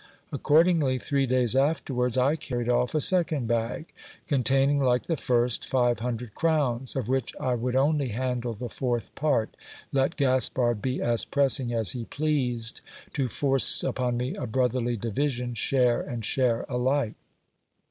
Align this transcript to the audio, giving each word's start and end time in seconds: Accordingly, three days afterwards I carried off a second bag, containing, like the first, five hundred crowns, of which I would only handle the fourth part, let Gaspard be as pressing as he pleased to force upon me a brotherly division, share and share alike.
Accordingly, 0.31 0.97
three 0.97 1.27
days 1.27 1.55
afterwards 1.55 2.17
I 2.17 2.35
carried 2.35 2.67
off 2.69 2.95
a 2.95 2.99
second 3.01 3.47
bag, 3.47 3.85
containing, 4.27 4.79
like 4.79 5.03
the 5.05 5.15
first, 5.15 5.69
five 5.69 5.99
hundred 5.99 6.33
crowns, 6.33 6.95
of 6.95 7.07
which 7.07 7.35
I 7.39 7.53
would 7.53 7.75
only 7.75 8.07
handle 8.07 8.53
the 8.55 8.67
fourth 8.67 9.13
part, 9.13 9.55
let 9.93 10.17
Gaspard 10.17 10.81
be 10.81 10.99
as 11.03 11.23
pressing 11.23 11.71
as 11.71 11.91
he 11.91 12.05
pleased 12.05 12.81
to 13.13 13.29
force 13.29 13.83
upon 13.83 14.17
me 14.17 14.33
a 14.33 14.47
brotherly 14.47 14.97
division, 14.97 15.53
share 15.53 16.01
and 16.01 16.25
share 16.25 16.65
alike. 16.67 17.13